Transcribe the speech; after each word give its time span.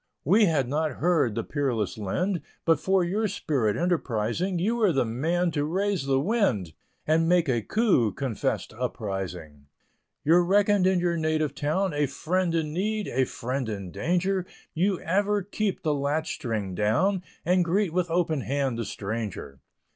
We 0.25 0.45
had 0.45 0.67
not 0.67 0.93
heard 0.93 1.35
the 1.35 1.43
peerless 1.43 1.95
Lind, 1.95 2.41
But 2.65 2.79
for 2.79 3.03
your 3.03 3.27
spirit 3.27 3.77
enterprising, 3.77 4.57
You 4.57 4.77
were 4.77 4.91
the 4.91 5.05
man 5.05 5.51
to 5.51 5.63
raise 5.63 6.07
the 6.07 6.19
wind, 6.19 6.73
And 7.05 7.29
make 7.29 7.47
a 7.47 7.61
coup 7.61 8.11
confessed 8.11 8.71
surprising. 8.71 9.67
You're 10.23 10.43
reckoned 10.43 10.87
in 10.87 10.99
your 10.99 11.17
native 11.17 11.53
town 11.53 11.93
A 11.93 12.07
friend 12.07 12.55
in 12.55 12.73
need, 12.73 13.09
a 13.09 13.25
friend 13.25 13.69
in 13.69 13.91
danger, 13.91 14.47
You 14.73 14.99
ever 15.01 15.43
keep 15.43 15.83
the 15.83 15.93
latchstring 15.93 16.73
down, 16.73 17.21
And 17.45 17.63
greet 17.63 17.93
with 17.93 18.09
open 18.09 18.41
hand 18.41 18.79
the 18.79 18.85
stranger. 18.85 19.59